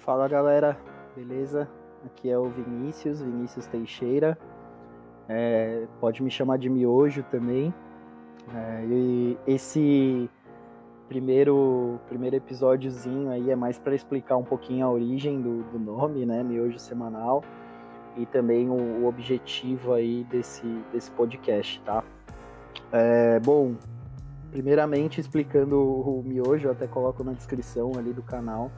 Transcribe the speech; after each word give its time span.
Fala 0.00 0.26
galera, 0.26 0.78
beleza? 1.14 1.68
Aqui 2.06 2.30
é 2.30 2.38
o 2.38 2.48
Vinícius, 2.48 3.20
Vinícius 3.20 3.66
Teixeira. 3.66 4.38
É, 5.28 5.86
pode 6.00 6.22
me 6.22 6.30
chamar 6.30 6.56
de 6.56 6.70
Miojo 6.70 7.22
também. 7.24 7.72
É, 8.54 8.84
e 8.86 9.38
esse 9.46 10.28
primeiro 11.06 12.00
primeiro 12.08 12.34
episódiozinho 12.34 13.30
aí 13.30 13.50
é 13.50 13.56
mais 13.56 13.78
para 13.78 13.94
explicar 13.94 14.38
um 14.38 14.42
pouquinho 14.42 14.86
a 14.86 14.90
origem 14.90 15.38
do, 15.42 15.64
do, 15.64 15.78
nome, 15.78 16.24
né? 16.24 16.42
Miojo 16.42 16.78
Semanal 16.78 17.44
e 18.16 18.24
também 18.24 18.70
o, 18.70 19.02
o 19.02 19.06
objetivo 19.06 19.92
aí 19.92 20.24
desse, 20.24 20.66
desse 20.90 21.10
podcast, 21.10 21.78
tá? 21.82 22.02
É, 22.90 23.38
bom, 23.40 23.74
primeiramente 24.50 25.20
explicando 25.20 25.78
o 25.78 26.22
miojo, 26.24 26.68
eu 26.68 26.72
até 26.72 26.86
coloco 26.86 27.22
na 27.22 27.32
descrição 27.32 27.92
ali 27.98 28.14
do 28.14 28.22
canal. 28.22 28.70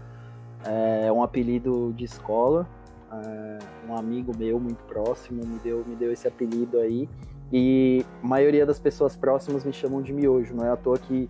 É 0.64 1.12
um 1.12 1.22
apelido 1.22 1.93
de 1.96 2.04
escola. 2.04 2.66
É, 3.12 3.58
um 3.89 3.96
amigo 3.96 4.32
meu 4.36 4.58
muito 4.58 4.82
próximo 4.85 5.44
me 5.44 5.58
deu, 5.58 5.85
me 5.86 5.94
deu 5.94 6.12
esse 6.12 6.26
apelido 6.26 6.79
aí. 6.79 7.08
E 7.52 8.04
a 8.22 8.26
maioria 8.26 8.64
das 8.64 8.79
pessoas 8.79 9.14
próximas 9.14 9.64
me 9.64 9.72
chamam 9.72 10.00
de 10.00 10.12
miojo. 10.12 10.54
Não 10.54 10.64
é 10.64 10.71
à 10.71 10.76
toa 10.76 10.98
que 10.98 11.29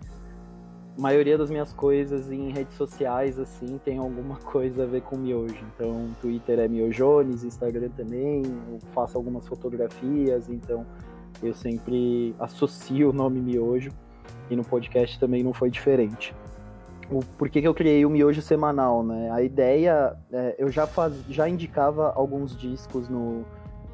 a 0.97 1.01
maioria 1.01 1.37
das 1.37 1.49
minhas 1.49 1.73
coisas 1.73 2.31
em 2.31 2.51
redes 2.51 2.75
sociais, 2.75 3.39
assim, 3.39 3.79
tem 3.83 3.97
alguma 3.97 4.37
coisa 4.45 4.83
a 4.83 4.85
ver 4.85 5.01
com 5.01 5.17
miojo. 5.17 5.65
Então, 5.75 6.11
Twitter 6.21 6.59
é 6.59 6.67
miojones, 6.67 7.43
Instagram 7.43 7.89
também, 7.89 8.43
eu 8.45 8.79
faço 8.93 9.17
algumas 9.17 9.47
fotografias, 9.47 10.49
então 10.49 10.85
eu 11.41 11.53
sempre 11.53 12.35
associo 12.39 13.09
o 13.09 13.13
nome 13.13 13.41
miojo 13.41 13.91
e 14.49 14.55
no 14.55 14.63
podcast 14.63 15.19
também 15.19 15.43
não 15.43 15.51
foi 15.51 15.69
diferente. 15.69 16.33
O, 17.13 17.19
por 17.37 17.47
que, 17.47 17.61
que 17.61 17.67
eu 17.67 17.73
criei 17.73 18.05
o 18.05 18.09
miojo 18.09 18.41
semanal, 18.41 19.03
né? 19.03 19.29
A 19.31 19.43
ideia, 19.43 20.15
é, 20.31 20.55
eu 20.57 20.71
já, 20.71 20.87
faz, 20.87 21.13
já 21.29 21.47
indicava 21.47 22.11
alguns 22.15 22.57
discos 22.57 23.07
no, 23.07 23.45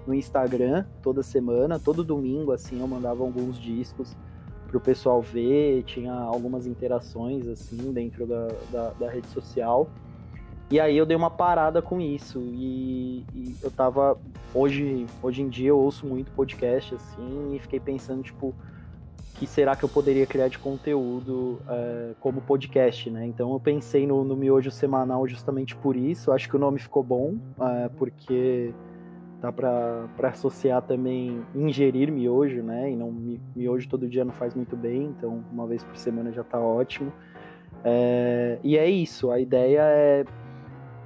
no 0.07 0.13
Instagram 0.13 0.85
toda 1.01 1.21
semana, 1.21 1.77
todo 1.77 2.03
domingo, 2.03 2.53
assim, 2.53 2.79
eu 2.79 2.87
mandava 2.87 3.21
alguns 3.21 3.59
discos 3.59 4.15
pro 4.67 4.79
pessoal 4.79 5.21
ver, 5.21 5.83
tinha 5.83 6.13
algumas 6.13 6.65
interações, 6.65 7.45
assim, 7.47 7.91
dentro 7.91 8.25
da, 8.25 8.47
da, 8.71 8.89
da 8.91 9.09
rede 9.09 9.27
social. 9.27 9.89
E 10.71 10.79
aí 10.79 10.95
eu 10.95 11.05
dei 11.05 11.17
uma 11.17 11.31
parada 11.31 11.81
com 11.81 11.99
isso. 11.99 12.39
E, 12.39 13.25
e, 13.33 13.55
eu 13.61 13.71
tava. 13.71 14.17
Hoje, 14.53 15.05
hoje 15.21 15.41
em 15.41 15.49
dia 15.49 15.69
eu 15.69 15.79
ouço 15.79 16.05
muito 16.05 16.31
podcast, 16.31 16.95
assim, 16.95 17.55
e 17.55 17.59
fiquei 17.59 17.79
pensando, 17.79 18.21
tipo, 18.23 18.55
que 19.35 19.47
será 19.47 19.75
que 19.75 19.83
eu 19.83 19.89
poderia 19.89 20.25
criar 20.25 20.47
de 20.47 20.59
conteúdo 20.59 21.61
é, 21.67 22.11
como 22.19 22.41
podcast, 22.41 23.09
né? 23.09 23.25
Então 23.25 23.53
eu 23.53 23.59
pensei 23.59 24.05
no, 24.05 24.23
no 24.23 24.35
miojo 24.35 24.69
semanal 24.69 25.27
justamente 25.27 25.75
por 25.75 25.95
isso. 25.95 26.31
Acho 26.31 26.49
que 26.49 26.55
o 26.55 26.59
nome 26.59 26.79
ficou 26.79 27.03
bom, 27.03 27.37
é, 27.61 27.89
porque 27.97 28.73
dá 29.41 29.51
para 29.51 30.09
associar 30.23 30.81
também 30.81 31.41
ingerir 31.55 32.11
miojo, 32.11 32.61
né? 32.61 32.91
E 32.91 32.95
não 32.95 33.11
miojo 33.55 33.87
todo 33.87 34.07
dia 34.07 34.25
não 34.25 34.33
faz 34.33 34.53
muito 34.53 34.75
bem, 34.75 35.05
então 35.17 35.43
uma 35.51 35.65
vez 35.65 35.83
por 35.83 35.95
semana 35.95 36.31
já 36.31 36.43
tá 36.43 36.59
ótimo. 36.59 37.11
É, 37.83 38.59
e 38.63 38.77
é 38.77 38.89
isso. 38.89 39.31
A 39.31 39.39
ideia 39.39 39.81
é 39.81 40.25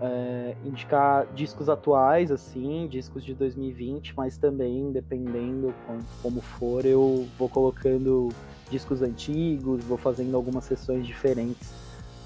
é, 0.03 0.53
indicar 0.65 1.25
discos 1.33 1.69
atuais, 1.69 2.29
assim, 2.29 2.87
discos 2.89 3.23
de 3.23 3.33
2020, 3.33 4.13
mas 4.17 4.37
também, 4.37 4.91
dependendo 4.91 5.73
como 6.21 6.41
for, 6.41 6.85
eu 6.85 7.25
vou 7.39 7.47
colocando 7.47 8.27
discos 8.69 9.01
antigos, 9.01 9.81
vou 9.85 9.97
fazendo 9.97 10.35
algumas 10.35 10.65
sessões 10.65 11.07
diferentes 11.07 11.73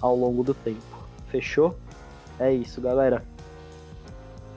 ao 0.01 0.15
longo 0.15 0.43
do 0.43 0.55
tempo. 0.55 1.07
Fechou? 1.27 1.75
É 2.39 2.51
isso, 2.51 2.81
galera. 2.81 3.23